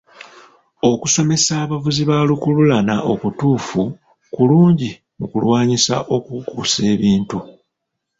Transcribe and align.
Okusomesa 0.91 1.51
abavuzi 1.63 2.03
ba 2.09 2.17
lukululana 2.29 2.95
okutuufu 3.11 3.81
kulungi 4.33 4.89
mu 5.17 5.25
kulwanyisa 5.31 5.95
okukukusa 6.15 6.79
ebintu. 6.93 7.37